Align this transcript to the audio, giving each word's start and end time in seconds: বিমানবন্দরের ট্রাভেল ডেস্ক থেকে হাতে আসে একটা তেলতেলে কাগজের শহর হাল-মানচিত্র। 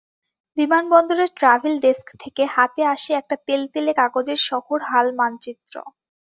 বিমানবন্দরের 0.57 1.29
ট্রাভেল 1.39 1.73
ডেস্ক 1.83 2.07
থেকে 2.23 2.43
হাতে 2.55 2.81
আসে 2.93 3.11
একটা 3.13 3.35
তেলতেলে 3.47 3.91
কাগজের 3.99 4.39
শহর 4.49 4.77
হাল-মানচিত্র। 4.89 5.75